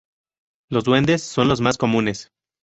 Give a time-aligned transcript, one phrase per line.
[0.71, 2.31] Los duendes son los más comunes.